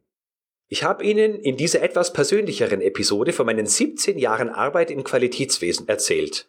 Ich 0.67 0.83
habe 0.83 1.03
Ihnen 1.03 1.33
in 1.33 1.57
dieser 1.57 1.81
etwas 1.81 2.13
persönlicheren 2.13 2.79
Episode 2.79 3.33
von 3.33 3.47
meinen 3.47 3.65
17 3.65 4.19
Jahren 4.19 4.49
Arbeit 4.49 4.91
im 4.91 5.03
Qualitätswesen 5.03 5.87
erzählt. 5.87 6.47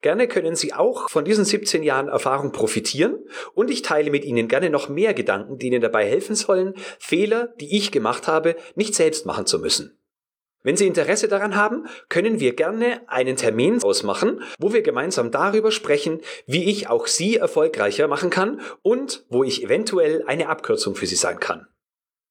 Gerne 0.00 0.28
können 0.28 0.56
Sie 0.56 0.72
auch 0.72 1.10
von 1.10 1.26
diesen 1.26 1.44
17 1.44 1.82
Jahren 1.82 2.08
Erfahrung 2.08 2.52
profitieren 2.52 3.18
und 3.52 3.70
ich 3.70 3.82
teile 3.82 4.10
mit 4.10 4.24
Ihnen 4.24 4.48
gerne 4.48 4.70
noch 4.70 4.88
mehr 4.88 5.12
Gedanken, 5.12 5.58
die 5.58 5.66
Ihnen 5.66 5.82
dabei 5.82 6.06
helfen 6.06 6.34
sollen, 6.34 6.72
Fehler, 6.98 7.54
die 7.60 7.76
ich 7.76 7.92
gemacht 7.92 8.28
habe, 8.28 8.56
nicht 8.76 8.94
selbst 8.94 9.26
machen 9.26 9.44
zu 9.44 9.58
müssen. 9.58 10.01
Wenn 10.64 10.76
Sie 10.76 10.86
Interesse 10.86 11.26
daran 11.26 11.56
haben, 11.56 11.88
können 12.08 12.38
wir 12.38 12.54
gerne 12.54 13.00
einen 13.08 13.34
Termin 13.36 13.82
ausmachen, 13.82 14.42
wo 14.58 14.72
wir 14.72 14.82
gemeinsam 14.82 15.32
darüber 15.32 15.72
sprechen, 15.72 16.20
wie 16.46 16.70
ich 16.70 16.88
auch 16.88 17.08
Sie 17.08 17.34
erfolgreicher 17.36 18.06
machen 18.06 18.30
kann 18.30 18.60
und 18.82 19.26
wo 19.28 19.42
ich 19.42 19.64
eventuell 19.64 20.22
eine 20.26 20.48
Abkürzung 20.48 20.94
für 20.94 21.06
Sie 21.06 21.16
sein 21.16 21.40
kann. 21.40 21.66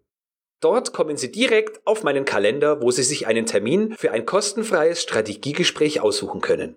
Dort 0.60 0.92
kommen 0.92 1.16
Sie 1.16 1.30
direkt 1.30 1.86
auf 1.86 2.02
meinen 2.02 2.24
Kalender, 2.24 2.82
wo 2.82 2.90
Sie 2.90 3.02
sich 3.02 3.26
einen 3.26 3.46
Termin 3.46 3.94
für 3.96 4.10
ein 4.10 4.26
kostenfreies 4.26 5.02
Strategiegespräch 5.02 6.00
aussuchen 6.00 6.40
können. 6.40 6.76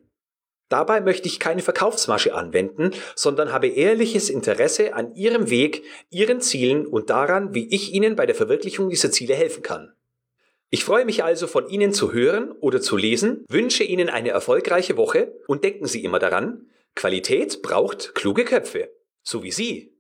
Dabei 0.70 1.02
möchte 1.02 1.28
ich 1.28 1.40
keine 1.40 1.64
Verkaufsmasche 1.64 2.36
anwenden, 2.36 2.92
sondern 3.16 3.52
habe 3.52 3.68
ehrliches 3.68 4.30
Interesse 4.30 4.94
an 4.94 5.16
Ihrem 5.16 5.50
Weg, 5.50 5.84
Ihren 6.12 6.42
Zielen 6.42 6.86
und 6.86 7.10
daran, 7.10 7.56
wie 7.56 7.68
ich 7.74 7.92
Ihnen 7.92 8.16
bei 8.16 8.28
der 8.28 8.36
Verwirklichung 8.36 8.90
dieser 8.90 9.12
Ziele 9.12 9.34
helfen 9.34 9.64
kann. 9.64 9.94
Ich 10.70 10.84
freue 10.84 11.06
mich 11.06 11.24
also 11.24 11.48
von 11.48 11.68
Ihnen 11.68 11.92
zu 11.92 12.14
hören 12.14 12.52
oder 12.52 12.80
zu 12.80 12.96
lesen, 12.96 13.44
wünsche 13.50 13.84
Ihnen 13.84 14.08
eine 14.08 14.30
erfolgreiche 14.30 14.98
Woche 14.98 15.34
und 15.48 15.64
denken 15.64 15.88
Sie 15.88 16.04
immer 16.04 16.20
daran, 16.20 16.68
Qualität 16.96 17.64
braucht 17.64 18.14
kluge 18.14 18.46
Köpfe, 18.46 18.92
so 19.24 19.42
wie 19.42 19.52
Sie. 19.52 19.99